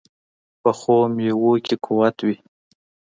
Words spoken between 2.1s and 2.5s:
وي